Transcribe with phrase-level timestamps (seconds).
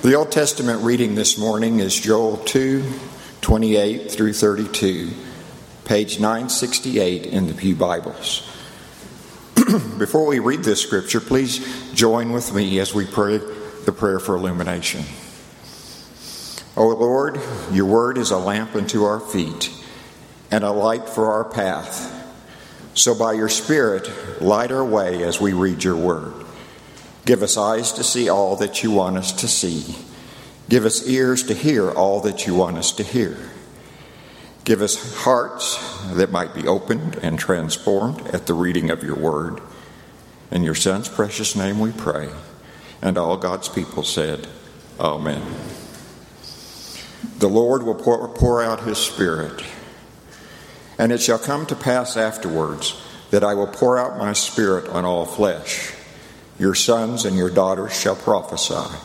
[0.00, 2.84] The Old Testament reading this morning is Joel 2
[3.40, 5.10] 28 through 32,
[5.86, 8.48] page 968 in the Pew Bibles.
[9.98, 13.38] Before we read this scripture, please join with me as we pray
[13.86, 15.04] the prayer for illumination.
[16.76, 17.40] O Lord,
[17.72, 19.68] your word is a lamp unto our feet
[20.52, 22.14] and a light for our path.
[22.94, 24.08] So by your Spirit,
[24.40, 26.46] light our way as we read your word.
[27.28, 29.94] Give us eyes to see all that you want us to see.
[30.70, 33.36] Give us ears to hear all that you want us to hear.
[34.64, 35.76] Give us hearts
[36.14, 39.60] that might be opened and transformed at the reading of your word.
[40.50, 42.30] In your Son's precious name we pray.
[43.02, 44.48] And all God's people said,
[44.98, 45.42] Amen.
[47.40, 49.62] The Lord will pour, out his Spirit.
[50.96, 52.98] And it shall come to pass afterwards
[53.28, 55.92] that I will pour out my Spirit on all flesh.
[56.58, 58.96] Your sons and your daughters shall prophesy.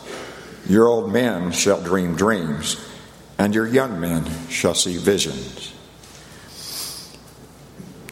[0.68, 2.84] Your old men shall dream dreams,
[3.38, 5.72] and your young men shall see visions.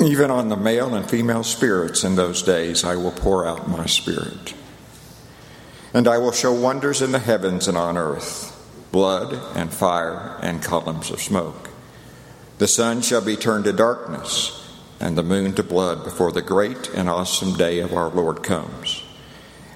[0.01, 3.87] Even on the male and female spirits in those days I will pour out my
[3.87, 4.55] spirit.
[5.95, 8.49] And I will show wonders in the heavens and on earth
[8.93, 11.71] blood and fire and columns of smoke.
[12.59, 16.91] The sun shall be turned to darkness, and the moon to blood before the great
[16.91, 19.02] and awesome day of our Lord comes.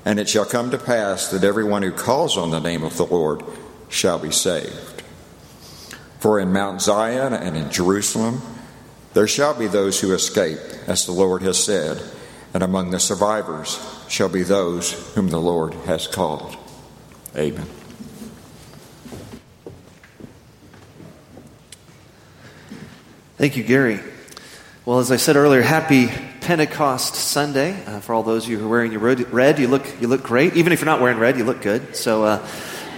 [0.06, 3.04] And it shall come to pass that everyone who calls on the name of the
[3.04, 3.42] Lord
[3.88, 5.02] shall be saved.
[6.20, 8.40] For in Mount Zion and in Jerusalem
[9.14, 12.00] there shall be those who escape, as the Lord has said,
[12.54, 16.56] and among the survivors shall be those whom the Lord has called.
[17.34, 17.66] Amen.
[23.38, 23.98] Thank you, Gary.
[24.84, 26.10] Well, as I said earlier, happy
[26.46, 27.72] Pentecost Sunday.
[27.86, 30.22] Uh, for all those of you who are wearing your red, you look, you look
[30.22, 30.54] great.
[30.54, 31.96] Even if you're not wearing red, you look good.
[31.96, 32.48] So, uh,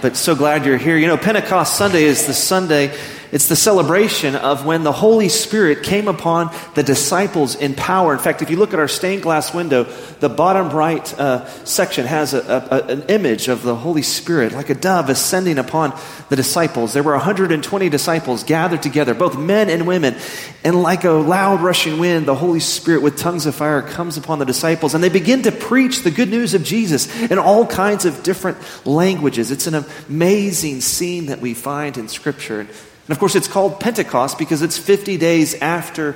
[0.03, 0.97] but so glad you're here.
[0.97, 2.95] You know, Pentecost Sunday is the Sunday
[3.31, 8.13] it's the celebration of when the Holy Spirit came upon the disciples in power.
[8.13, 9.83] In fact, if you look at our stained glass window,
[10.19, 14.71] the bottom right uh, section has a, a, an image of the Holy Spirit, like
[14.71, 15.97] a dove ascending upon
[16.29, 16.93] the disciples.
[16.93, 20.15] There were 120 disciples gathered together, both men and women.
[20.63, 24.39] And like a loud rushing wind, the Holy Spirit with tongues of fire comes upon
[24.39, 28.05] the disciples, and they begin to preach the good news of Jesus in all kinds
[28.05, 28.57] of different
[28.87, 29.51] languages.
[29.51, 32.67] It's an amazing scene that we find in Scripture.
[33.09, 36.15] And of course, it's called Pentecost because it's 50 days after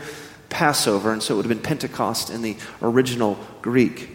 [0.50, 4.12] Passover, and so it would have been Pentecost in the original Greek.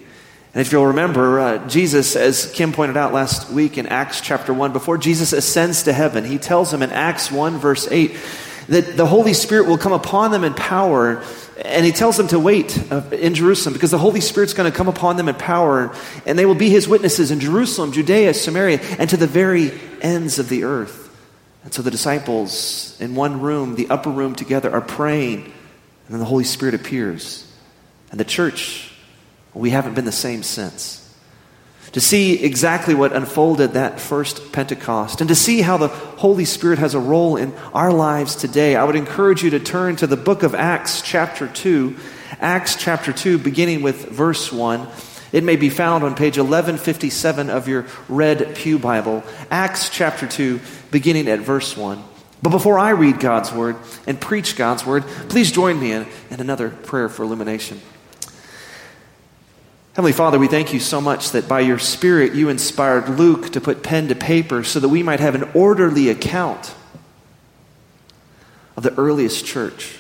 [0.55, 4.55] And if you'll remember, uh, Jesus, as Kim pointed out last week in Acts chapter
[4.55, 8.17] 1, before Jesus ascends to heaven, he tells them in Acts 1, verse 8,
[8.69, 11.21] that the Holy Spirit will come upon them in power.
[11.65, 14.79] And he tells them to wait uh, in Jerusalem because the Holy Spirit's going to
[14.79, 15.93] come upon them in power.
[16.27, 20.39] And they will be his witnesses in Jerusalem, Judea, Samaria, and to the very ends
[20.39, 21.08] of the earth.
[21.69, 25.53] And so the disciples in one room, the upper room together, are praying, and
[26.09, 27.47] then the Holy Spirit appears.
[28.11, 28.91] And the church,
[29.53, 31.15] we haven't been the same since.
[31.93, 36.79] To see exactly what unfolded that first Pentecost and to see how the Holy Spirit
[36.79, 40.17] has a role in our lives today, I would encourage you to turn to the
[40.17, 41.95] book of Acts, chapter 2.
[42.41, 44.89] Acts, chapter 2, beginning with verse 1.
[45.33, 50.61] It may be found on page 1157 of your red Pew Bible, Acts chapter 2,
[50.91, 52.03] beginning at verse 1.
[52.43, 56.41] But before I read God's word and preach God's word, please join me in, in
[56.41, 57.81] another prayer for illumination.
[59.95, 63.61] Heavenly Father, we thank you so much that by your Spirit you inspired Luke to
[63.61, 66.75] put pen to paper so that we might have an orderly account
[68.77, 69.99] of the earliest church.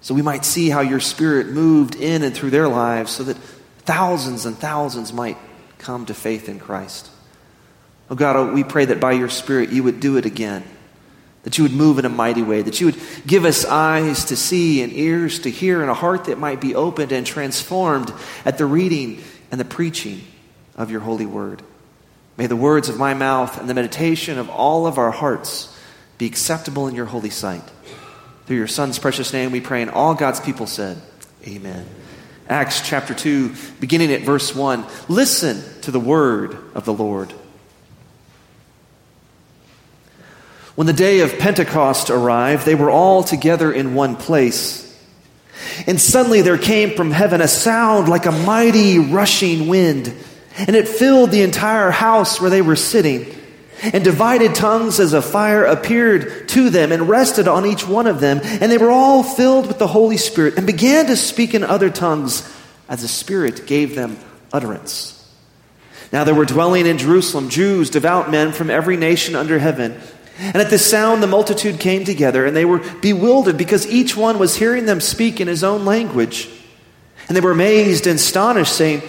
[0.00, 3.36] So we might see how your Spirit moved in and through their lives so that
[3.88, 5.38] thousands and thousands might
[5.78, 7.08] come to faith in Christ.
[8.10, 10.62] Oh God, oh, we pray that by your Spirit you would do it again,
[11.44, 14.36] that you would move in a mighty way, that you would give us eyes to
[14.36, 18.12] see and ears to hear and a heart that might be opened and transformed
[18.44, 20.20] at the reading and the preaching
[20.76, 21.62] of your holy word.
[22.36, 25.74] May the words of my mouth and the meditation of all of our hearts
[26.18, 27.64] be acceptable in your holy sight.
[28.44, 31.00] Through your Son's precious name we pray, and all God's people said,
[31.46, 31.86] Amen.
[32.48, 34.86] Acts chapter 2, beginning at verse 1.
[35.08, 37.32] Listen to the word of the Lord.
[40.74, 44.84] When the day of Pentecost arrived, they were all together in one place.
[45.86, 50.14] And suddenly there came from heaven a sound like a mighty rushing wind,
[50.56, 53.26] and it filled the entire house where they were sitting.
[53.82, 58.20] And divided tongues as a fire appeared to them and rested on each one of
[58.20, 58.40] them.
[58.42, 61.90] And they were all filled with the Holy Spirit and began to speak in other
[61.90, 62.48] tongues
[62.88, 64.18] as the Spirit gave them
[64.52, 65.14] utterance.
[66.12, 70.00] Now there were dwelling in Jerusalem Jews, devout men from every nation under heaven.
[70.38, 74.38] And at this sound, the multitude came together, and they were bewildered because each one
[74.38, 76.48] was hearing them speak in his own language.
[77.26, 79.02] And they were amazed and astonished, saying,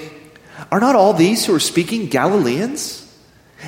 [0.71, 3.05] Are not all these who are speaking Galileans?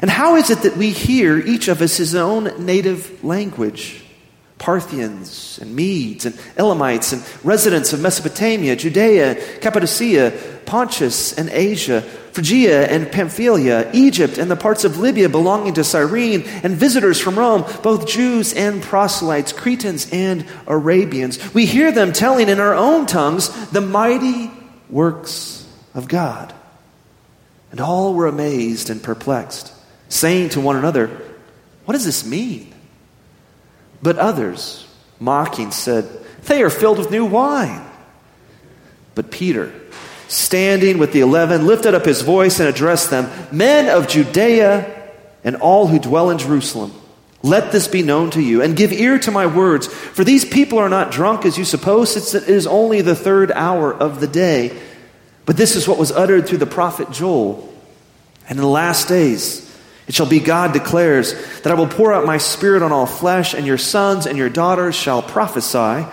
[0.02, 4.04] And how is it that we hear each of us his own native language?
[4.58, 10.32] Parthians and Medes and Elamites and residents of Mesopotamia, Judea, Cappadocia,
[10.68, 12.02] Pontus and Asia,
[12.32, 17.40] Phrygia and Pamphylia, Egypt and the parts of Libya belonging to Cyrene, and visitors from
[17.40, 21.54] Rome, both Jews and proselytes, Cretans and Arabians.
[21.56, 24.52] We hear them telling in our own tongues the mighty
[24.92, 26.54] works of God.
[27.72, 29.71] And all were amazed and perplexed,
[30.12, 31.08] saying to one another,
[31.86, 32.74] What does this mean?
[34.02, 34.88] But others,
[35.20, 36.06] mocking, said,
[36.44, 37.86] They are filled with new wine.
[39.16, 39.74] But Peter,
[40.28, 45.00] standing with the eleven, lifted up his voice and addressed them Men of Judea
[45.44, 46.94] and all who dwell in Jerusalem,
[47.44, 49.88] let this be known to you, and give ear to my words.
[49.88, 53.52] For these people are not drunk as you suppose, it's, it is only the third
[53.52, 54.80] hour of the day.
[55.46, 57.68] But this is what was uttered through the prophet Joel.
[58.48, 59.71] And in the last days,
[60.12, 63.54] it shall be, God declares, that I will pour out my spirit on all flesh,
[63.54, 66.06] and your sons and your daughters shall prophesy,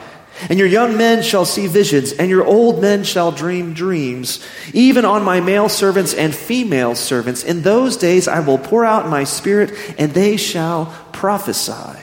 [0.48, 4.40] and your young men shall see visions, and your old men shall dream dreams,
[4.72, 7.42] even on my male servants and female servants.
[7.42, 11.98] In those days I will pour out my spirit, and they shall prophesy.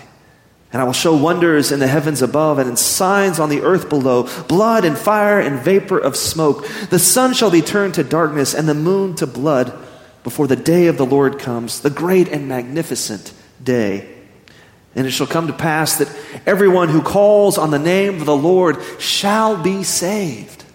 [0.73, 3.87] And I will show wonders in the heavens above and in signs on the earth
[3.87, 6.67] below blood and fire and vapor of smoke.
[6.89, 9.71] The sun shall be turned to darkness and the moon to blood
[10.25, 13.31] before the day of the Lord comes, the great and magnificent
[13.63, 14.11] day.
[14.95, 16.09] And it shall come to pass that
[16.47, 20.65] everyone who calls on the name of the Lord shall be saved.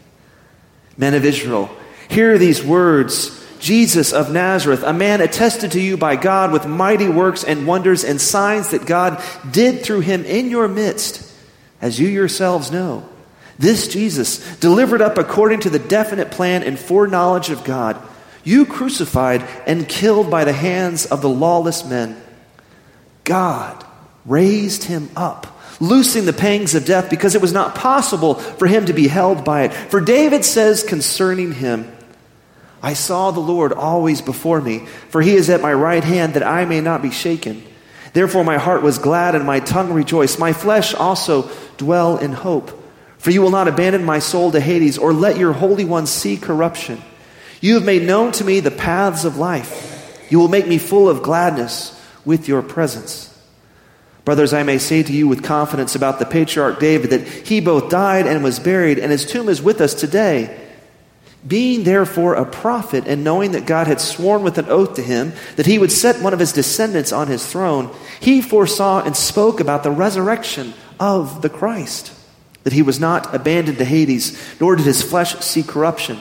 [0.96, 1.68] Men of Israel,
[2.08, 7.08] hear these words Jesus of Nazareth, a man attested to you by God with mighty
[7.08, 9.20] works and wonders and signs that God
[9.50, 11.28] did through him in your midst,
[11.80, 13.08] as you yourselves know.
[13.58, 18.00] This Jesus, delivered up according to the definite plan and foreknowledge of God,
[18.44, 22.20] you crucified and killed by the hands of the lawless men.
[23.24, 23.84] God
[24.24, 25.46] raised him up,
[25.80, 29.44] loosing the pangs of death because it was not possible for him to be held
[29.44, 29.72] by it.
[29.72, 31.90] For David says concerning him,
[32.82, 36.46] I saw the Lord always before me, for he is at my right hand that
[36.46, 37.62] I may not be shaken.
[38.12, 40.38] Therefore my heart was glad and my tongue rejoiced.
[40.38, 42.76] My flesh also dwell in hope.
[43.18, 46.38] For you will not abandon my soul to Hades or let your Holy One see
[46.38, 47.02] corruption.
[47.60, 50.26] You have made known to me the paths of life.
[50.30, 53.26] You will make me full of gladness with your presence.
[54.24, 57.90] Brothers, I may say to you with confidence about the patriarch David that he both
[57.90, 60.56] died and was buried, and his tomb is with us today.
[61.46, 65.32] Being therefore a prophet, and knowing that God had sworn with an oath to him
[65.56, 67.90] that he would set one of his descendants on his throne,
[68.20, 72.12] he foresaw and spoke about the resurrection of the Christ,
[72.64, 76.20] that he was not abandoned to Hades, nor did his flesh see corruption.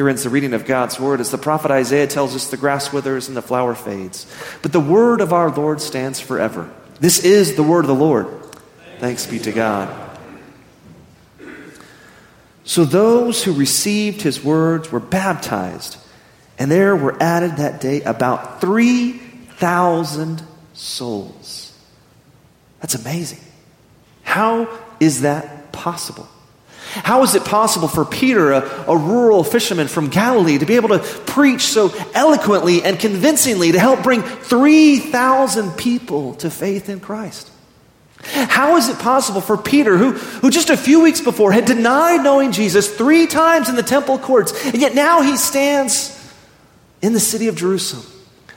[0.00, 1.20] Here ends the reading of God's word.
[1.20, 4.26] As the prophet Isaiah tells us, the grass withers and the flower fades.
[4.62, 6.72] But the word of our Lord stands forever.
[7.00, 8.26] This is the word of the Lord.
[8.98, 10.18] Thanks be to God.
[12.64, 15.98] So those who received his words were baptized,
[16.58, 20.42] and there were added that day about 3,000
[20.72, 21.78] souls.
[22.80, 23.40] That's amazing.
[24.22, 24.66] How
[24.98, 26.26] is that possible?
[26.92, 30.88] How is it possible for Peter, a, a, rural fisherman from Galilee, to be able
[30.88, 37.48] to preach so eloquently and convincingly to help bring 3,000 people to faith in Christ?
[38.22, 42.24] How is it possible for Peter, who, who just a few weeks before had denied
[42.24, 46.16] knowing Jesus three times in the temple courts, and yet now he stands
[47.00, 48.04] in the city of Jerusalem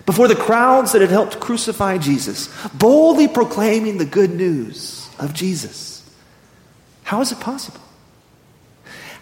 [0.05, 6.03] before the crowds that had helped crucify Jesus, boldly proclaiming the good news of Jesus?
[7.03, 7.79] How is it possible?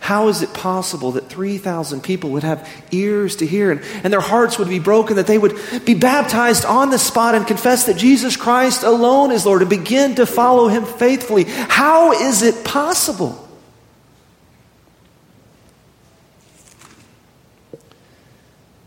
[0.01, 4.19] How is it possible that 3,000 people would have ears to hear and, and, their
[4.19, 5.55] hearts would be broken, that they would
[5.85, 10.15] be baptized on the spot and confess that Jesus Christ alone is Lord and begin
[10.15, 11.43] to follow him faithfully?
[11.43, 13.47] How is it possible?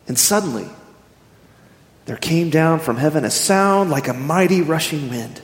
[0.09, 0.69] And suddenly,
[2.07, 5.41] there came down from heaven a sound like a mighty rushing wind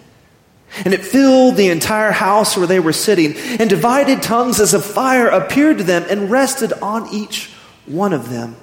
[0.84, 4.84] and it filled the entire house where they were sitting, and divided tongues as of
[4.84, 7.50] fire appeared to them and rested on each
[7.86, 8.56] one of them.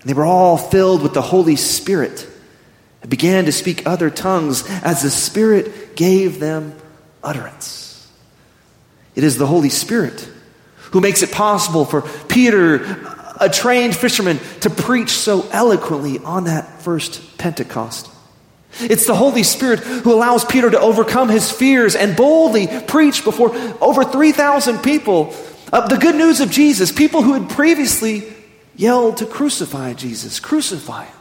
[0.00, 2.26] And they were all filled with the Holy Spirit
[3.02, 6.74] and began to speak other tongues as the Spirit gave them
[7.22, 8.08] utterance.
[9.14, 10.28] It is the Holy Spirit
[10.92, 12.76] who makes it possible for Peter,
[13.40, 18.08] a trained fisherman, to preach so eloquently on that first Pentecost.
[18.80, 23.54] It's the Holy Spirit who allows Peter to overcome his fears and boldly preach before
[23.80, 25.34] over 3,000 people
[25.72, 28.32] of the good news of Jesus, people who had previously
[28.76, 31.14] yelled to crucify Jesus, crucify him.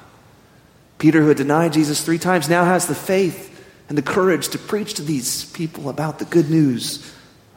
[0.99, 3.53] Peter, who had denied Jesus three times, now has the faith
[3.89, 7.13] and the courage to preach to these people about the good news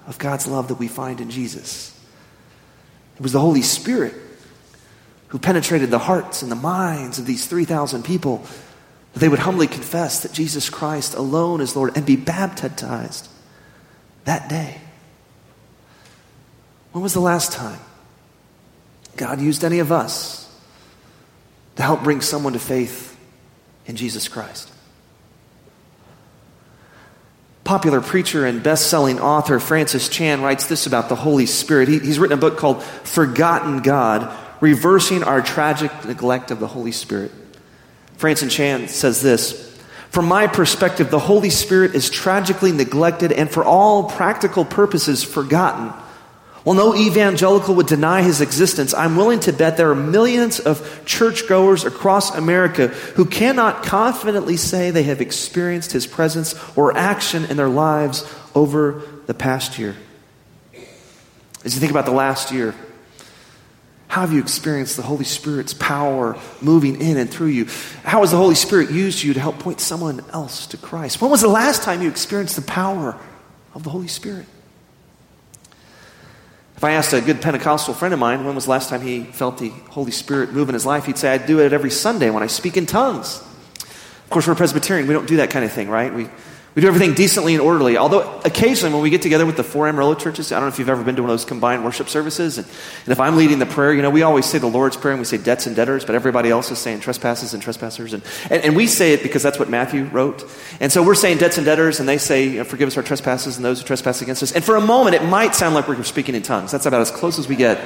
[0.07, 1.97] of God's love that we find in Jesus.
[3.17, 4.15] It was the Holy Spirit
[5.29, 8.45] who penetrated the hearts and the minds of these 3,000 people
[9.13, 13.29] that they would humbly confess that Jesus Christ alone is Lord and be baptized
[14.25, 14.81] that day.
[16.93, 17.81] When was the last time
[19.17, 20.47] God used any of us
[21.77, 23.19] to help bring someone to faith
[23.87, 24.71] in Jesus Christ?
[27.65, 31.89] Popular preacher and best selling author Francis Chan writes this about the Holy Spirit.
[31.89, 36.91] He, he's written a book called Forgotten God Reversing Our Tragic Neglect of the Holy
[36.91, 37.31] Spirit.
[38.21, 39.75] Francis Chan says this
[40.11, 45.89] From my perspective, the Holy Spirit is tragically neglected and for all practical purposes forgotten.
[46.63, 51.03] While no evangelical would deny his existence, I'm willing to bet there are millions of
[51.07, 57.57] churchgoers across America who cannot confidently say they have experienced his presence or action in
[57.57, 59.97] their lives over the past year.
[61.65, 62.75] As you think about the last year,
[64.11, 67.67] how have you experienced the Holy Spirit's power moving in and through you?
[68.03, 71.23] How has the Holy Spirit used you to help point someone else to Christ?
[71.23, 73.17] When was the last time you experienced the power
[73.73, 74.47] of the Holy Spirit?
[76.77, 79.23] If I asked a good Pentecostal friend of mine when was the last time he
[79.23, 82.31] felt the Holy Spirit move in his life, he'd say, I do it every Sunday
[82.31, 83.41] when I speak in tongues.
[83.79, 85.07] Of course, we're Presbyterian.
[85.07, 86.13] We don't do that kind of thing, right?
[86.13, 86.29] We,
[86.75, 87.97] we do everything decently and orderly.
[87.97, 90.79] Although occasionally when we get together with the four Amarillo churches, I don't know if
[90.79, 92.67] you've ever been to one of those combined worship services, and,
[93.05, 95.21] and, if I'm leading the prayer, you know, we always say the Lord's Prayer and
[95.21, 98.13] we say debts and debtors, but everybody else is saying trespasses and trespassers.
[98.13, 100.49] And, and, and we say it because that's what Matthew wrote.
[100.79, 103.03] And so we're saying debts and debtors, and they say, you know, forgive us our
[103.03, 104.53] trespasses and those who trespass against us.
[104.53, 106.71] And for a moment, it might sound like we're speaking in tongues.
[106.71, 107.79] That's about as close as we get.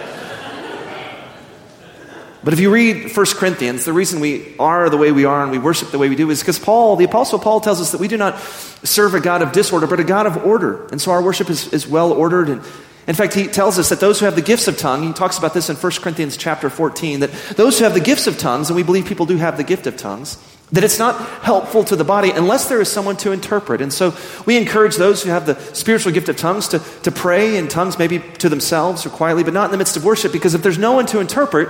[2.44, 5.50] But if you read 1 Corinthians, the reason we are the way we are and
[5.50, 8.00] we worship the way we do is because Paul, the Apostle Paul, tells us that
[8.00, 10.86] we do not serve a God of disorder, but a God of order.
[10.88, 12.50] And so our worship is, is well ordered.
[12.50, 12.62] And
[13.06, 15.38] in fact, he tells us that those who have the gifts of tongue, he talks
[15.38, 18.68] about this in 1 Corinthians chapter 14, that those who have the gifts of tongues,
[18.68, 20.36] and we believe people do have the gift of tongues,
[20.72, 23.80] that it's not helpful to the body unless there is someone to interpret.
[23.80, 27.56] And so we encourage those who have the spiritual gift of tongues to, to pray
[27.56, 30.54] in tongues, maybe to themselves or quietly, but not in the midst of worship, because
[30.54, 31.68] if there's no one to interpret,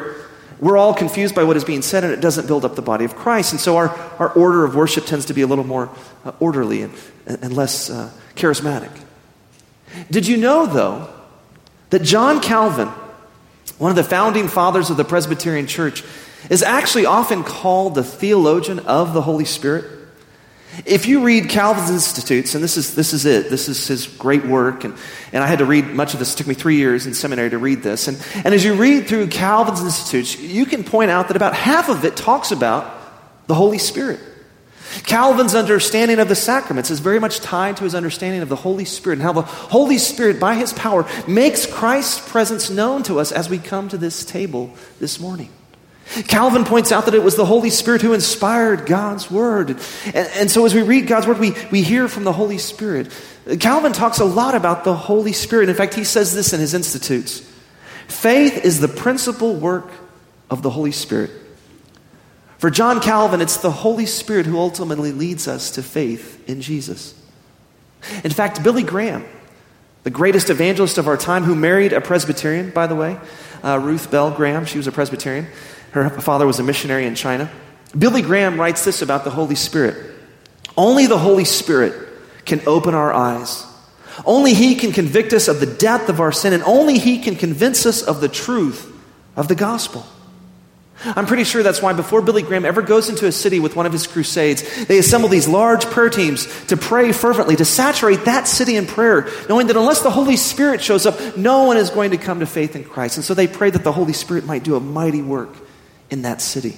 [0.61, 3.05] we're all confused by what is being said, and it doesn't build up the body
[3.05, 3.53] of Christ.
[3.53, 5.91] And so our, our order of worship tends to be a little more
[6.25, 6.93] uh, orderly and,
[7.27, 8.91] and less uh, charismatic.
[10.11, 11.09] Did you know, though,
[11.91, 12.89] that John Calvin,
[13.79, 16.03] one of the founding fathers of the Presbyterian Church,
[16.51, 20.04] is actually often called the theologian of the Holy Spirit?
[20.85, 24.45] If you read Calvin's Institutes, and this is, this is it, this is his great
[24.45, 24.95] work, and,
[25.33, 26.35] and I had to read much of this.
[26.35, 28.09] It took me three years in seminary to read this.
[28.09, 31.89] And, and as you read through Calvin's Institutes, you can point out that about half
[31.89, 32.93] of it talks about
[33.47, 34.21] the Holy Spirit.
[35.03, 38.85] Calvin's understanding of the sacraments is very much tied to his understanding of the Holy
[38.85, 43.33] Spirit and how the Holy Spirit, by his power, makes Christ's presence known to us
[43.33, 45.51] as we come to this table this morning.
[46.29, 49.71] Calvin points out that it was the Holy Spirit who inspired God's Word.
[50.07, 53.11] And, and, so as we read God's Word, we, we hear from the Holy Spirit.
[53.59, 55.69] Calvin talks a lot about the Holy Spirit.
[55.69, 57.41] In fact, he says this in his Institutes
[58.07, 59.91] Faith is the principal work
[60.51, 61.31] of the Holy Spirit.
[62.59, 67.15] For John Calvin, it's the Holy Spirit who ultimately leads us to faith in Jesus.
[68.23, 69.25] In fact, Billy Graham,
[70.03, 73.19] the greatest evangelist of our time, who married a Presbyterian, by the way,
[73.63, 75.47] uh, Ruth Bell Graham, she was a Presbyterian.
[75.95, 77.49] Her father was a missionary in China.
[77.97, 80.13] Billy Graham writes this about the Holy Spirit
[80.77, 81.95] Only the Holy Spirit
[82.45, 83.65] can open our eyes.
[84.27, 87.37] Only He can convict us of the depth of our sin, and only He can
[87.37, 88.93] convince us of the truth
[89.37, 90.05] of the gospel.
[91.05, 93.87] I'm pretty sure that's why before Billy Graham ever goes into a city with one
[93.87, 98.49] of his crusades, they assemble these large prayer teams to pray fervently, to saturate that
[98.49, 102.13] city in prayer, knowing that unless the Holy Spirit shows up, no one is going
[102.13, 103.17] to come to faith in Christ.
[103.17, 105.55] And so they pray that the Holy Spirit might do a mighty work
[106.15, 106.77] in that city.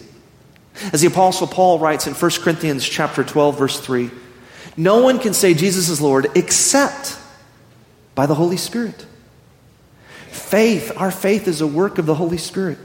[0.95, 4.11] As the apostle Paul writes in 1 Corinthians chapter 12 verse 3,
[4.79, 7.19] no one can say Jesus is Lord except
[8.15, 9.05] by the Holy Spirit.
[10.31, 12.79] Faith, our faith is a work of the Holy Spirit.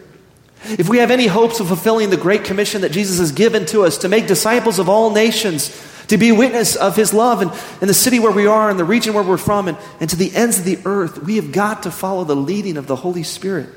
[0.65, 3.83] If we have any hopes of fulfilling the great commission that Jesus has given to
[3.83, 5.69] us to make disciples of all nations,
[6.07, 8.83] to be witness of his love in, in the city where we are, in the
[8.83, 11.83] region where we're from, and, and to the ends of the earth, we have got
[11.83, 13.69] to follow the leading of the Holy Spirit.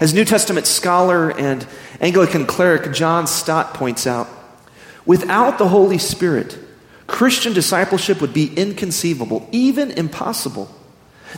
[0.00, 1.66] As New Testament scholar and
[2.00, 4.28] Anglican cleric John Stott points out,
[5.04, 6.58] without the Holy Spirit,
[7.06, 10.70] Christian discipleship would be inconceivable, even impossible.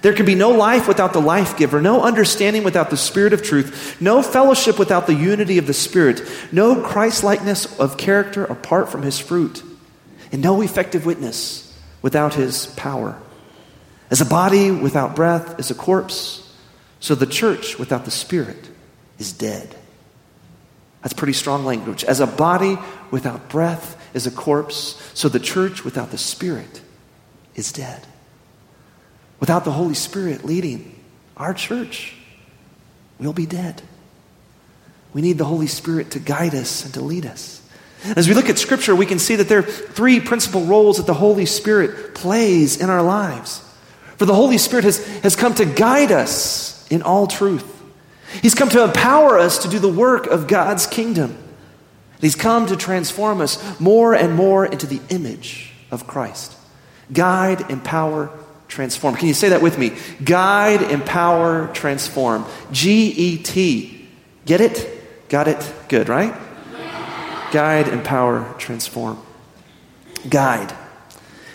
[0.02, 3.42] There can be no life without the life giver, no understanding without the Spirit of
[3.42, 9.02] truth, no fellowship without the unity of the Spirit, no Christlikeness of character apart from
[9.02, 9.62] his fruit,
[10.32, 13.18] and no effective witness without his power.
[14.10, 16.43] As a body without breath is a corpse,
[17.04, 18.66] so the church without the Spirit
[19.18, 19.76] is dead.
[21.02, 22.02] That's pretty strong language.
[22.02, 22.78] As a body
[23.10, 26.80] without breath is a corpse, so the church without the Spirit
[27.56, 28.06] is dead.
[29.38, 30.98] Without the Holy Spirit leading
[31.36, 32.16] our church,
[33.18, 33.82] we'll be dead.
[35.12, 37.60] We need the Holy Spirit to guide us and to lead us.
[38.16, 41.06] As we look at Scripture, we can see that there are three principal roles that
[41.06, 43.60] the Holy Spirit plays in our lives.
[44.16, 46.10] For the Holy Spirit has, has come to guide
[46.90, 47.82] in all truth.
[48.42, 51.36] He's come to empower us to do the work of God's kingdom.
[52.20, 56.56] He's come to transform us more and more into the image of Christ.
[57.12, 58.30] Guide, empower,
[58.66, 59.14] transform.
[59.14, 59.92] Can you say that with me?
[60.24, 62.46] Guide, empower, transform.
[62.72, 64.08] G E T.
[64.46, 65.28] Get it?
[65.28, 65.72] Got it?
[65.88, 66.34] Good, right?
[67.52, 69.20] Guide, empower, transform.
[70.28, 70.72] Guide.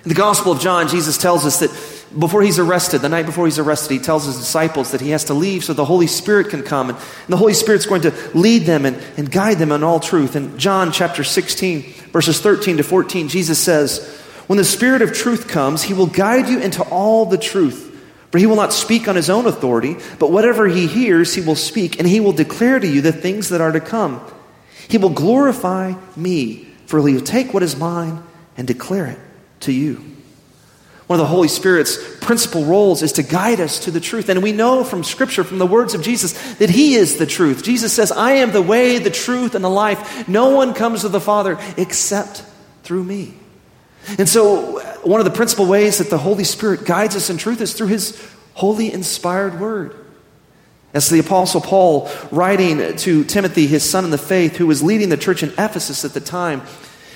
[0.04, 1.72] In the Gospel of John, Jesus tells us that
[2.18, 5.26] before he's arrested, the night before he's arrested, he tells his disciples that he has
[5.26, 6.90] to leave so the Holy Spirit can come.
[6.90, 10.36] And, the Holy Spirit's going to lead them and, and guide them in all truth.
[10.36, 15.48] In John chapter 16, verses 13 to 14, Jesus says, When the Spirit of truth
[15.48, 17.86] comes, he will guide you into all the truth.
[18.32, 21.56] For he will not speak on his own authority, but whatever he hears, he will
[21.56, 24.22] speak, and he will declare to you the things that are to come.
[24.88, 28.24] He will glorify me, for he will take what is mine
[28.58, 29.20] and declare it
[29.62, 30.04] to you.
[31.10, 34.30] One of the Holy Spirit's principal roles is to guide us to the truth.
[34.30, 37.64] And we know from Scripture, from the words of Jesus, that He is the truth.
[37.64, 40.28] Jesus says, I am the way, the truth, and the life.
[40.28, 42.46] No one comes to the Father except
[42.84, 43.34] through me.
[44.20, 47.60] And so, one of the principal ways that the Holy Spirit guides us in truth
[47.60, 49.96] is through His holy, inspired word.
[50.94, 55.10] As the Apostle Paul, writing to Timothy, his son in the faith, who was leading
[55.10, 56.62] the church in Ephesus at the time,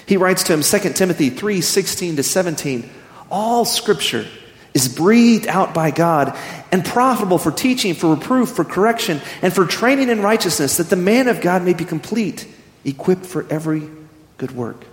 [0.08, 2.90] he writes to him 2 Timothy 3 16 to 17
[3.34, 4.28] all scripture
[4.76, 6.38] is breathed out by God
[6.72, 10.96] and profitable for teaching, for reproof, for correction, and for training in righteousness, that the
[10.96, 12.48] man of God may be complete,
[12.86, 13.90] equipped for every
[14.38, 14.86] good work.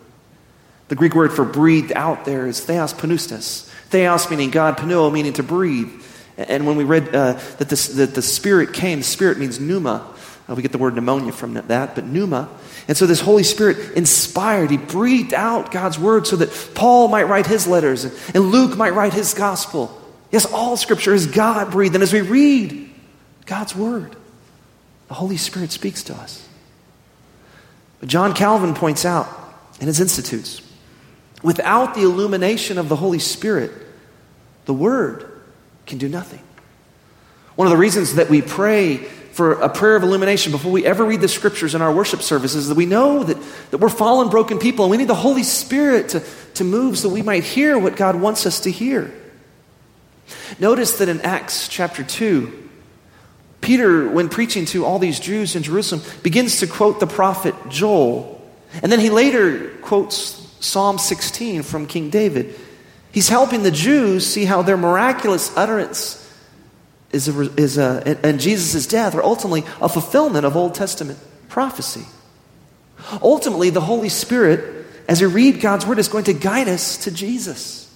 [0.88, 3.68] The Greek word for breathed out there is theos pneustos.
[3.90, 5.90] Theos meaning God, pneuo meaning to breathe.
[6.36, 10.06] And when we read uh, that, this, that the Spirit came, Spirit means pneuma.
[10.50, 12.48] Uh, we get the word pneumonia from that, but pneuma
[12.90, 17.28] and so this Holy Spirit inspired, he breathed out God's word so that Paul might
[17.28, 19.96] write his letters and Luke might write his gospel.
[20.32, 21.94] Yes, all scripture is God breathed.
[21.94, 22.90] And as we read
[23.46, 24.16] God's word,
[25.06, 26.46] the Holy Spirit speaks to us.
[28.00, 29.28] But John Calvin points out
[29.80, 30.60] in his Institutes
[31.42, 33.70] without the illumination of the Holy Spirit,
[34.64, 35.30] the word
[35.86, 36.42] can do nothing.
[37.56, 41.04] One of the reasons that we pray for a prayer of illumination before we ever
[41.04, 43.38] read the scriptures in our worship services that we know that,
[43.70, 46.22] that we're fallen, broken people, and we need the Holy Spirit to,
[46.54, 49.12] to move so we might hear what God wants us to hear.
[50.58, 52.68] Notice that in Acts chapter 2,
[53.60, 58.40] Peter, when preaching to all these Jews in Jerusalem, begins to quote the prophet Joel.
[58.82, 62.54] And then he later quotes Psalm 16 from King David.
[63.12, 66.19] He's helping the Jews see how their miraculous utterance
[67.12, 71.18] is a, is a, and Jesus' death are ultimately a fulfillment of Old Testament
[71.48, 72.04] prophecy.
[73.22, 77.10] Ultimately, the Holy Spirit, as we read God's Word, is going to guide us to
[77.10, 77.92] Jesus.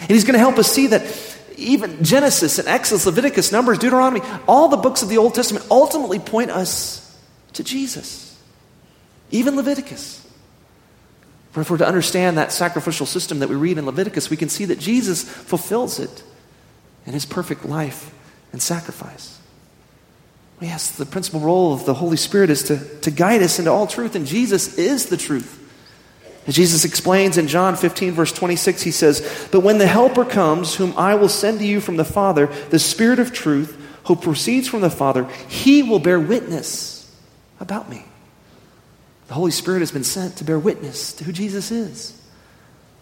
[0.00, 1.02] And He's going to help us see that
[1.56, 6.18] even Genesis and Exodus, Leviticus, Numbers, Deuteronomy, all the books of the Old Testament ultimately
[6.18, 7.16] point us
[7.54, 8.40] to Jesus.
[9.30, 10.24] Even Leviticus.
[11.52, 14.48] For if we're to understand that sacrificial system that we read in Leviticus, we can
[14.48, 16.22] see that Jesus fulfills it
[17.06, 18.14] in his perfect life
[18.52, 19.38] and sacrifice.
[20.60, 23.86] Yes, the principal role of the Holy Spirit is to, to guide us into all
[23.86, 25.54] truth, and Jesus is the truth.
[26.48, 30.74] As Jesus explains in John 15, verse 26, he says, But when the Helper comes,
[30.74, 34.66] whom I will send to you from the Father, the Spirit of truth, who proceeds
[34.66, 37.14] from the Father, he will bear witness
[37.60, 38.02] about me.
[39.28, 42.17] The Holy Spirit has been sent to bear witness to who Jesus is.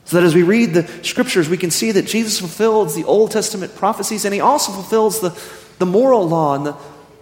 [0.06, 3.32] So that as we read the scriptures, we can see that Jesus fulfills the Old
[3.32, 5.38] Testament prophecies and he also fulfills the,
[5.78, 6.76] the moral law and the,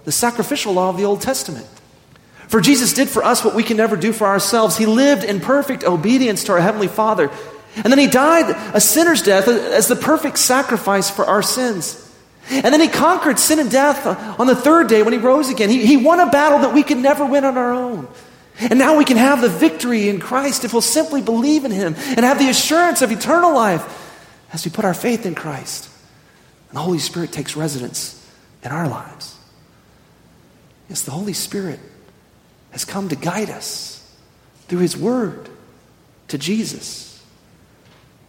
[0.04, 1.66] the sacrificial law of the Old Testament.
[2.48, 4.76] For Jesus did for us what we can never do for ourselves.
[4.76, 7.30] He lived in perfect obedience to our Heavenly Father.
[7.76, 12.00] And then he died a sinner's death as the perfect sacrifice for our sins.
[12.50, 14.06] And then he conquered sin and death
[14.38, 15.70] on the third day when he rose again.
[15.70, 18.06] He, he won a battle that we could never win on our own.
[18.58, 21.94] And now we can have the victory in Christ if we'll simply believe in Him
[21.96, 24.02] and have the assurance of eternal life
[24.52, 25.90] as we put our faith in Christ.
[26.68, 28.24] And the Holy Spirit takes residence
[28.62, 29.36] in our lives.
[30.88, 31.80] Yes, the Holy Spirit
[32.70, 34.00] has come to guide us
[34.68, 35.48] through His Word
[36.28, 37.22] to Jesus.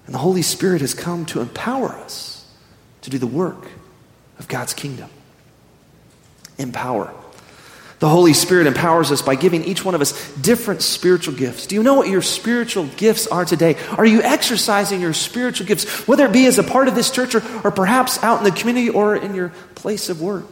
[0.05, 2.45] And the Holy Spirit has come to empower us
[3.01, 3.67] to do the work
[4.39, 5.09] of God's kingdom.
[6.57, 7.13] Empower.
[7.99, 11.65] The Holy Spirit empowers us by giving each one of us different spiritual gifts.
[11.65, 13.77] Do you know what your spiritual gifts are today?
[13.97, 17.35] Are you exercising your spiritual gifts, whether it be as a part of this church
[17.35, 20.45] or, or perhaps out in the community or in your place of work?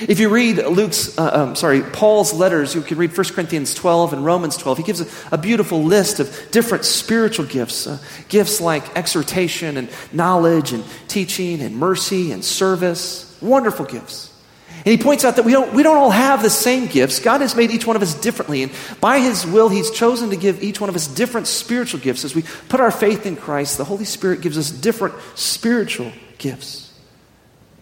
[0.00, 4.14] If you read Luke's, uh, um, sorry, Paul's letters, you can read 1 Corinthians 12
[4.14, 4.78] and Romans 12.
[4.78, 7.86] He gives a, a beautiful list of different spiritual gifts.
[7.86, 13.36] Uh, gifts like exhortation and knowledge and teaching and mercy and service.
[13.42, 14.29] Wonderful gifts.
[14.84, 17.20] And he points out that we don't, we don't all have the same gifts.
[17.20, 18.62] God has made each one of us differently.
[18.62, 22.24] And by his will, he's chosen to give each one of us different spiritual gifts.
[22.24, 26.92] As we put our faith in Christ, the Holy Spirit gives us different spiritual gifts.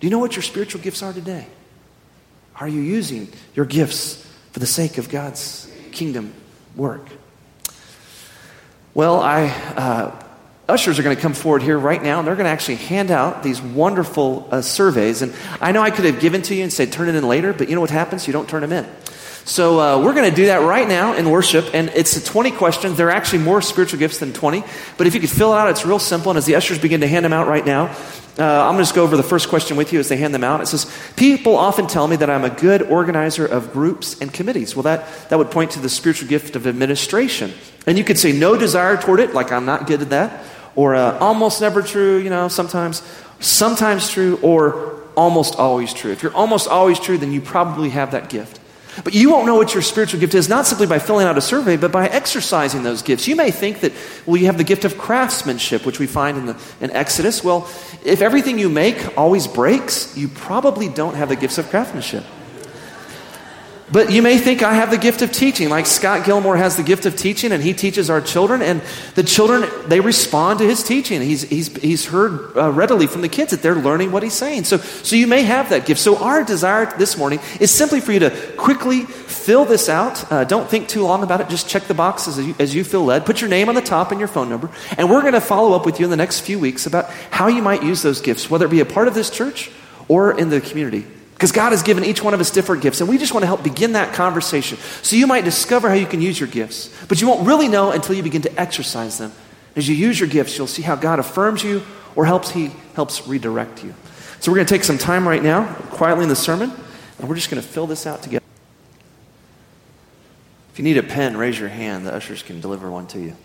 [0.01, 1.47] Do you know what your spiritual gifts are today?
[2.57, 6.35] Are you using your gifts for the sake of God's kingdom
[6.75, 7.07] work?
[8.95, 9.47] Well, I.
[9.47, 10.25] Uh,
[10.69, 13.11] ushers are going to come forward here right now, and they're going to actually hand
[13.11, 15.23] out these wonderful uh, surveys.
[15.23, 17.53] And I know I could have given to you and said, turn it in later,
[17.55, 18.27] but you know what happens?
[18.27, 18.87] You don't turn them in.
[19.45, 22.99] So uh, we're going to do that right now in worship, and it's 20 questions.
[22.99, 24.63] There are actually more spiritual gifts than 20,
[24.99, 26.31] but if you could fill it out, it's real simple.
[26.31, 27.87] And as the ushers begin to hand them out right now,
[28.39, 30.35] uh, I'm going to just go over the first question with you as they hand
[30.35, 30.61] them out.
[30.61, 34.77] It says, People often tell me that I'm a good organizer of groups and committees.
[34.77, 37.53] Well, that, that would point to the spiritual gift of administration.
[37.87, 40.45] And you could say no desire toward it, like I'm not good at that
[40.79, 43.03] or uh, almost never true, you know, sometimes,
[43.41, 46.13] sometimes true, or almost always true.
[46.13, 48.61] If you're almost always true, then you probably have that gift.
[49.03, 51.41] But you won't know what your spiritual gift is, not simply by filling out a
[51.41, 53.27] survey, but by exercising those gifts.
[53.27, 53.93] You may think that,
[54.25, 57.43] well, you have the gift of craftsmanship, which we find in, the, in Exodus.
[57.43, 57.69] Well,
[58.05, 62.23] if everything you make always breaks, you probably don't have the gifts of craftsmanship.
[63.91, 66.83] But you may think I have the gift of teaching, like Scott Gilmore has the
[66.83, 68.83] gift of teaching, and he teaches our children, and
[69.15, 71.23] the children, they respond to his teaching.
[71.23, 74.65] He's, he's, he's heard uh, readily from the kids that they're learning what he's saying.
[74.65, 76.01] So, so you may have that gift.
[76.01, 80.31] So our desire this morning is simply for you to quickly fill this out.
[80.31, 81.49] Uh, don't think too long about it.
[81.49, 83.25] Just check the boxes as you, as you feel led.
[83.25, 85.75] Put your name on the top and your phone number, and we're going to follow
[85.75, 88.51] up with you in the next few weeks about how you might use those gifts,
[88.51, 89.71] whether it be a part of this church
[90.09, 91.07] or in the community.
[91.39, 93.47] Because God has given each one of us different gifts, and we just want to
[93.47, 94.77] help begin that conversation.
[95.03, 97.93] So you might discover how you can use your gifts, but you won't really know
[97.93, 99.31] until you begin to exercise them.
[99.77, 101.83] As you use your gifts, you'll see how God affirms you
[102.17, 103.95] or helps He helps redirect you.
[104.41, 106.73] So we're going to take some time right now, quietly in the sermon,
[107.21, 108.45] and we're just going to fill this out together.
[110.73, 112.05] If you need a pen, raise your hand.
[112.05, 113.37] The ushers can deliver one to you.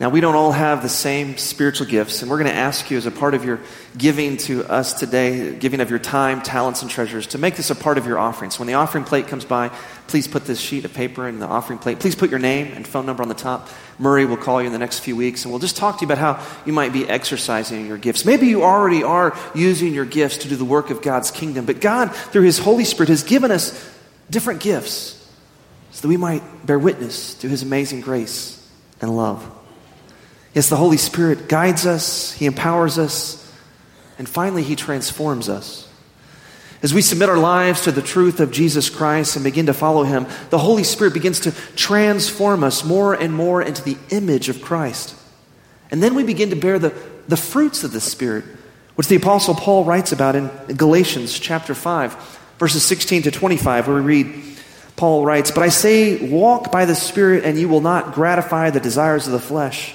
[0.00, 2.96] Now, we don't all have the same spiritual gifts, and we're going to ask you
[2.96, 3.58] as a part of your
[3.96, 7.74] giving to us today, giving of your time, talents, and treasures, to make this a
[7.74, 8.52] part of your offering.
[8.52, 9.70] So when the offering plate comes by,
[10.06, 11.98] please put this sheet of paper in the offering plate.
[11.98, 13.70] Please put your name and phone number on the top.
[13.98, 16.12] Murray will call you in the next few weeks, and we'll just talk to you
[16.12, 18.24] about how you might be exercising your gifts.
[18.24, 21.80] Maybe you already are using your gifts to do the work of God's kingdom, but
[21.80, 23.92] God, through His Holy Spirit, has given us
[24.30, 25.16] different gifts
[25.90, 28.64] so that we might bear witness to His amazing grace
[29.00, 29.57] and love.
[30.58, 33.48] Yes, the Holy Spirit guides us, He empowers us,
[34.18, 35.88] and finally, He transforms us.
[36.82, 40.02] As we submit our lives to the truth of Jesus Christ and begin to follow
[40.02, 44.60] Him, the Holy Spirit begins to transform us more and more into the image of
[44.60, 45.14] Christ.
[45.92, 46.92] And then we begin to bear the,
[47.28, 48.44] the fruits of the Spirit,
[48.96, 53.98] which the Apostle Paul writes about in Galatians chapter 5, verses 16 to 25, where
[53.98, 54.58] we read,
[54.96, 58.80] Paul writes, But I say, walk by the Spirit, and you will not gratify the
[58.80, 59.94] desires of the flesh.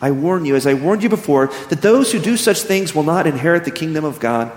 [0.00, 3.02] I warn you, as I warned you before, that those who do such things will
[3.02, 4.50] not inherit the kingdom of God.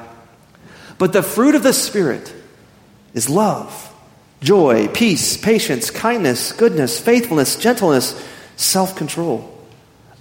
[0.97, 2.33] But the fruit of the Spirit
[3.13, 3.93] is love,
[4.41, 8.25] joy, peace, patience, kindness, goodness, faithfulness, gentleness,
[8.55, 9.49] self control.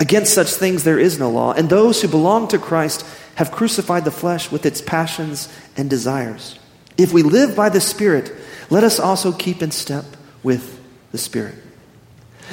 [0.01, 1.53] Against such things there is no law.
[1.53, 3.07] And those who belong to Christ
[3.37, 6.59] have crucified the flesh with its passions and desires.
[6.99, 8.33] If we live by the Spirit,
[8.71, 10.05] let us also keep in step
[10.43, 10.81] with
[11.13, 11.55] the Spirit.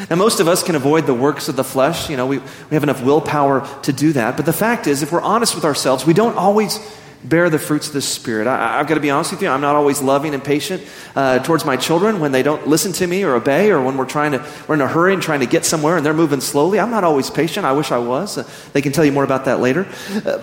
[0.10, 2.10] Now, most of us can avoid the works of the flesh.
[2.10, 4.38] You know, we, we have enough willpower to do that.
[4.38, 6.80] But the fact is, if we're honest with ourselves, we don't always
[7.24, 8.48] bear the fruits of the Spirit.
[8.48, 10.84] I, have got to be honest with you, I'm not always loving and patient
[11.16, 14.06] uh, towards my children when they don't listen to me or obey, or when we're
[14.06, 16.80] trying to, we're in a hurry and trying to get somewhere and they're moving slowly.
[16.80, 17.66] I'm not always patient.
[17.66, 18.38] I wish I was.
[18.38, 19.86] Uh, they can tell you more about that later.
[20.14, 20.38] Uh,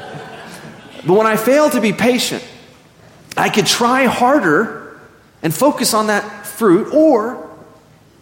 [1.07, 2.47] but when I fail to be patient,
[3.37, 4.99] I could try harder
[5.43, 7.46] and focus on that fruit, or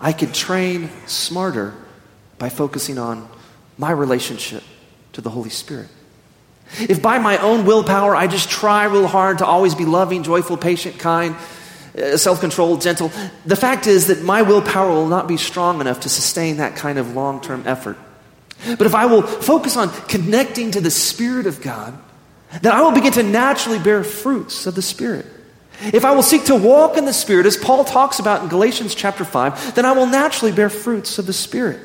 [0.05, 1.73] I could train smarter
[2.37, 3.27] by focusing on
[3.79, 4.63] my relationship
[5.15, 5.89] to the Holy Spirit.
[6.79, 10.59] If by my own willpower I just try real hard to always be loving, joyful,
[10.59, 11.35] patient, kind,
[11.97, 13.11] uh, self controlled, gentle,
[13.47, 16.99] the fact is that my willpower will not be strong enough to sustain that kind
[16.99, 17.97] of long term effort.
[18.67, 21.97] But if I will focus on connecting to the Spirit of God,
[22.61, 25.25] then I will begin to naturally bear fruits of the Spirit.
[25.81, 28.95] If I will seek to walk in the Spirit, as Paul talks about in Galatians
[28.95, 31.81] chapter 5, then I will naturally bear fruits of the Spirit.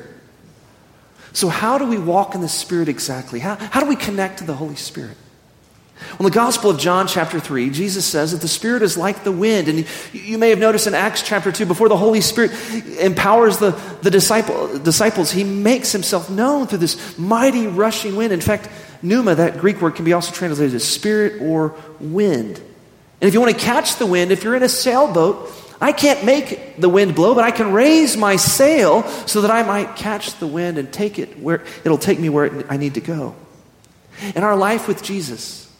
[1.32, 3.40] So, how do we walk in the Spirit exactly?
[3.40, 5.16] How, how do we connect to the Holy Spirit?
[6.12, 9.22] Well, in the Gospel of John, chapter 3, Jesus says that the Spirit is like
[9.22, 9.68] the wind.
[9.68, 12.52] And you may have noticed in Acts chapter 2, before the Holy Spirit
[12.98, 13.70] empowers the,
[14.02, 18.32] the disciple, disciples, he makes himself known through this mighty rushing wind.
[18.32, 18.68] In fact,
[19.02, 22.60] pneuma, that Greek word, can be also translated as spirit or wind.
[23.20, 26.24] And if you want to catch the wind, if you're in a sailboat, I can't
[26.24, 30.38] make the wind blow, but I can raise my sail so that I might catch
[30.38, 33.34] the wind and take it where it'll take me where I need to go.
[34.34, 35.70] In our life with Jesus,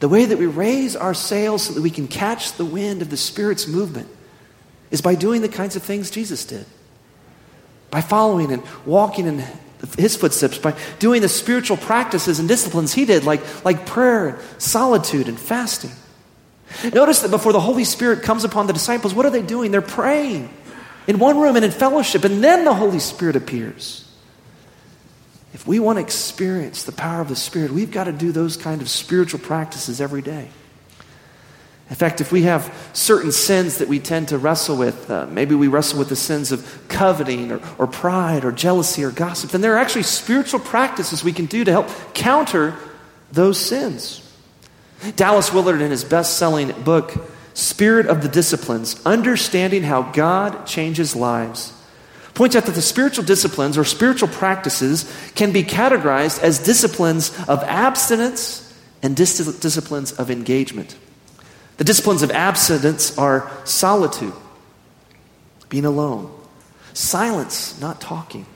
[0.00, 3.10] the way that we raise our sails so that we can catch the wind of
[3.10, 4.08] the Spirit's movement
[4.90, 6.64] is by doing the kinds of things Jesus did.
[7.90, 9.44] By following and walking in
[9.96, 15.28] his footsteps, by doing the spiritual practices and disciplines he did, like, like prayer, solitude,
[15.28, 15.90] and fasting.
[16.92, 19.70] Notice that before the Holy Spirit comes upon the disciples, what are they doing?
[19.70, 20.50] They're praying
[21.06, 24.04] in one room and in fellowship, and then the Holy Spirit appears.
[25.54, 28.56] If we want to experience the power of the Spirit, we've got to do those
[28.56, 30.48] kind of spiritual practices every day.
[31.90, 35.54] In fact, if we have certain sins that we tend to wrestle with, uh, maybe
[35.54, 39.62] we wrestle with the sins of coveting or, or pride or jealousy or gossip, then
[39.62, 42.74] there are actually spiritual practices we can do to help counter
[43.32, 44.27] those sins.
[45.16, 47.14] Dallas Willard, in his best selling book,
[47.54, 51.72] Spirit of the Disciplines Understanding How God Changes Lives,
[52.34, 57.62] points out that the spiritual disciplines or spiritual practices can be categorized as disciplines of
[57.64, 58.64] abstinence
[59.02, 60.96] and dis- disciplines of engagement.
[61.76, 64.34] The disciplines of abstinence are solitude,
[65.68, 66.32] being alone,
[66.92, 68.46] silence, not talking.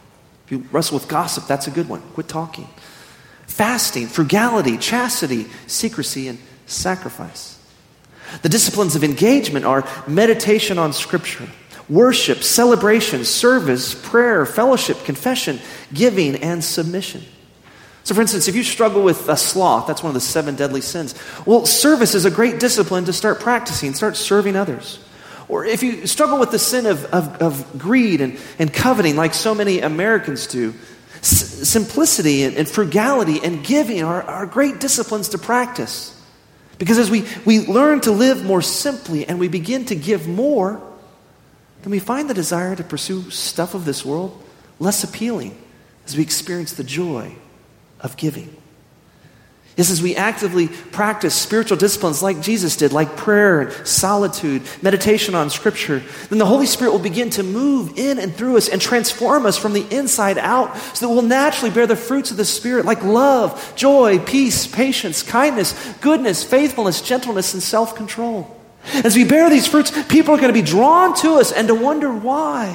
[0.44, 2.02] If you wrestle with gossip, that's a good one.
[2.14, 2.68] Quit talking
[3.52, 7.58] fasting, frugality, chastity, secrecy, and sacrifice.
[8.40, 11.46] The disciplines of engagement are meditation on Scripture,
[11.88, 15.60] worship, celebration, service, prayer, fellowship, confession,
[15.92, 17.22] giving, and submission.
[18.04, 20.80] So, for instance, if you struggle with a sloth, that's one of the seven deadly
[20.80, 21.14] sins.
[21.44, 24.98] Well, service is a great discipline to start practicing, start serving others.
[25.46, 29.34] Or if you struggle with the sin of, of, of greed and, and coveting, like
[29.34, 30.72] so many Americans do,
[31.22, 36.20] s- simplicity and, and, frugality and giving are, are great disciplines to practice.
[36.78, 40.82] Because as we, we learn to live more simply and we begin to give more,
[41.82, 44.40] then we find the desire to pursue stuff of this world
[44.78, 45.56] less appealing
[46.06, 47.34] as we experience the joy
[48.00, 48.56] of giving.
[49.74, 55.34] Is as we actively practice spiritual disciplines like Jesus did, like prayer and solitude, meditation
[55.34, 58.82] on Scripture, then the Holy Spirit will begin to move in and through us and
[58.82, 62.44] transform us from the inside out so that we'll naturally bear the fruits of the
[62.44, 68.54] Spirit like love, joy, peace, patience, kindness, goodness, faithfulness, gentleness, and self control.
[69.04, 71.74] As we bear these fruits, people are going to be drawn to us and to
[71.74, 72.66] wonder why.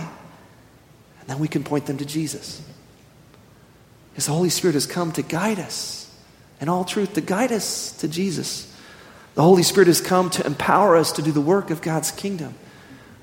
[1.20, 2.60] And then we can point them to Jesus.
[4.10, 6.07] Because the Holy Spirit has come to guide us
[6.60, 8.74] and all truth to guide us to Jesus.
[9.36, 12.56] The Holy Spirit has come to empower us to do the work of God's kingdom.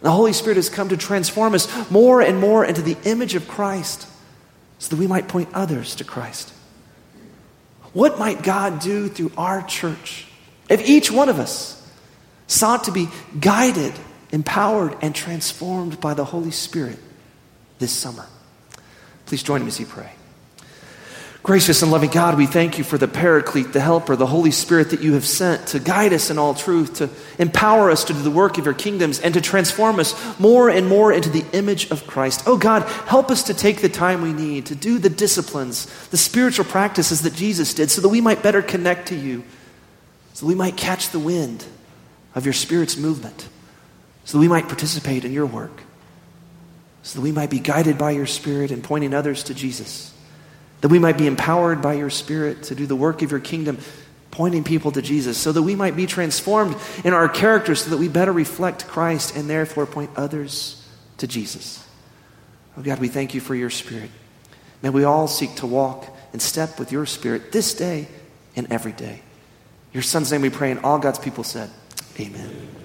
[0.01, 3.49] The Holy Spirit has come to transform us more and more into the image of
[3.49, 4.07] Christ
[4.79, 6.53] so that we might point others to Christ.
[7.95, 10.27] What might God do through our church
[10.69, 11.81] if each one of us
[12.47, 13.09] sought to be
[13.41, 13.95] guided,
[14.31, 16.99] empowered, and transformed by the Holy Spirit
[17.79, 18.27] this summer?
[19.27, 20.11] Please join me as we pray.
[21.45, 24.89] Gracious and loving God, we thank you for the Paraclete, the Helper, the Holy Spirit
[24.91, 28.23] that you have sent to guide us in all truth, to empower us to do
[28.23, 31.91] the work of your kingdoms, and to transform us more and more into the image
[31.91, 32.45] of Christ.
[32.47, 36.17] Oh God, help us to take the time we need to do the disciplines, the
[36.17, 39.45] spiritual practices that Jesus did, so that we might better connect to you,
[40.33, 41.63] so we might catch the wind
[42.35, 43.47] of your Spirit's movement,
[44.25, 45.83] so that we might participate in your work,
[47.03, 50.14] so that we might be guided by your Spirit and pointing others to Jesus
[50.85, 53.79] that we might be empowered by your Spirit to do the work of your kingdom,
[54.31, 57.97] pointing people to Jesus, so that we might be transformed in our character, so that
[57.97, 61.83] we better reflect Christ and therefore point others to Jesus.
[62.77, 64.11] Oh God, we thank you for your Spirit.
[64.83, 68.07] May we all seek to walk in step with your Spirit this day
[68.55, 69.23] and every day.
[69.95, 71.71] Your Son's name we pray, and all God's people said,
[72.21, 72.84] Amen.